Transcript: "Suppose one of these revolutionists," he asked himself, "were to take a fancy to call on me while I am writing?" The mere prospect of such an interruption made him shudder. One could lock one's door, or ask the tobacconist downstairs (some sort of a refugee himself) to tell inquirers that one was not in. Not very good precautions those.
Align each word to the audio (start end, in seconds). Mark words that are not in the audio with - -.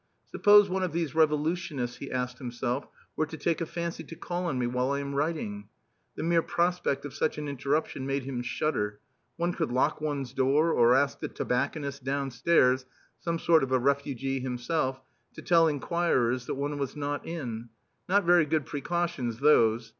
"Suppose 0.31 0.67
one 0.67 0.81
of 0.81 0.93
these 0.93 1.13
revolutionists," 1.13 1.97
he 1.97 2.09
asked 2.11 2.39
himself, 2.39 2.87
"were 3.15 3.27
to 3.27 3.37
take 3.37 3.61
a 3.61 3.67
fancy 3.67 4.03
to 4.05 4.15
call 4.15 4.45
on 4.47 4.57
me 4.57 4.65
while 4.65 4.89
I 4.89 4.99
am 4.99 5.13
writing?" 5.13 5.69
The 6.15 6.23
mere 6.23 6.41
prospect 6.41 7.05
of 7.05 7.13
such 7.13 7.37
an 7.37 7.47
interruption 7.47 8.07
made 8.07 8.23
him 8.23 8.41
shudder. 8.41 8.99
One 9.37 9.53
could 9.53 9.69
lock 9.71 10.01
one's 10.01 10.33
door, 10.33 10.71
or 10.73 10.95
ask 10.95 11.19
the 11.19 11.27
tobacconist 11.27 12.03
downstairs 12.03 12.87
(some 13.19 13.37
sort 13.37 13.61
of 13.61 13.71
a 13.71 13.77
refugee 13.77 14.39
himself) 14.39 14.99
to 15.35 15.43
tell 15.43 15.67
inquirers 15.67 16.47
that 16.47 16.55
one 16.55 16.79
was 16.79 16.95
not 16.95 17.23
in. 17.23 17.69
Not 18.09 18.23
very 18.23 18.47
good 18.47 18.65
precautions 18.65 19.37
those. 19.37 19.89